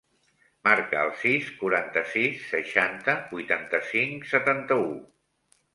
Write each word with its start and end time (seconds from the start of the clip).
Marca 0.67 1.03
el 1.07 1.11
sis, 1.23 1.51
quaranta-sis, 1.61 2.41
seixanta, 2.55 3.17
vuitanta-cinc, 3.37 4.29
setanta-u. 4.35 4.91